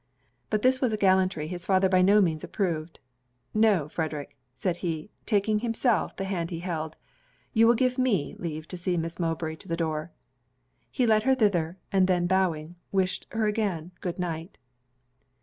[0.49, 2.99] But this was a gallantry his father by no means approved.
[3.53, 6.95] 'No, Frederic,' said he, taking himself the hand he held,
[7.53, 10.11] 'you will give me leave to see Miss Mowbray to the door.'
[10.89, 14.57] He led her thither, and then bowing, wished her again good night.